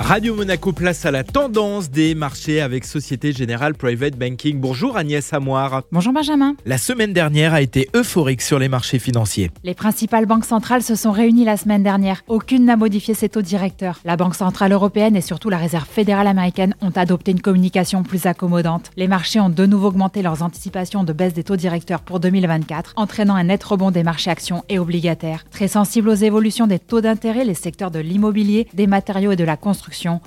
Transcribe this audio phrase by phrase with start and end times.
[0.00, 4.58] Radio Monaco place à la tendance des marchés avec Société Générale Private Banking.
[4.58, 5.82] Bonjour Agnès Amoir.
[5.92, 6.56] Bonjour Benjamin.
[6.64, 9.50] La semaine dernière a été euphorique sur les marchés financiers.
[9.62, 12.22] Les principales banques centrales se sont réunies la semaine dernière.
[12.28, 14.00] Aucune n'a modifié ses taux directeurs.
[14.06, 18.24] La Banque Centrale Européenne et surtout la Réserve fédérale américaine ont adopté une communication plus
[18.24, 18.90] accommodante.
[18.96, 22.94] Les marchés ont de nouveau augmenté leurs anticipations de baisse des taux directeurs pour 2024,
[22.96, 25.44] entraînant un net rebond des marchés actions et obligataires.
[25.50, 29.44] Très sensibles aux évolutions des taux d'intérêt, les secteurs de l'immobilier, des matériaux et de
[29.44, 29.58] la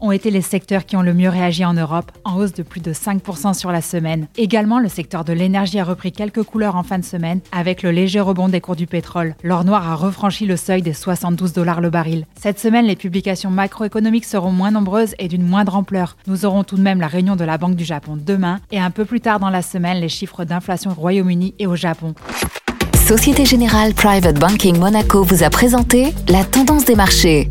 [0.00, 2.80] ont été les secteurs qui ont le mieux réagi en Europe, en hausse de plus
[2.80, 4.26] de 5% sur la semaine.
[4.36, 7.90] Également, le secteur de l'énergie a repris quelques couleurs en fin de semaine, avec le
[7.90, 9.34] léger rebond des cours du pétrole.
[9.42, 12.26] L'or noir a refranchi le seuil des 72 dollars le baril.
[12.40, 16.16] Cette semaine, les publications macroéconomiques seront moins nombreuses et d'une moindre ampleur.
[16.26, 18.90] Nous aurons tout de même la réunion de la Banque du Japon demain et un
[18.90, 22.14] peu plus tard dans la semaine, les chiffres d'inflation au Royaume-Uni et au Japon.
[22.94, 27.50] Société Générale Private Banking Monaco vous a présenté la tendance des marchés.